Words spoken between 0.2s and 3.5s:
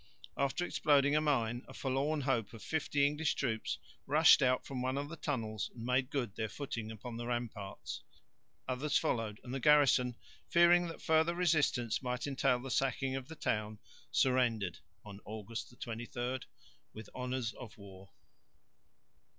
After exploding a mine, a forlorn hope of fifty English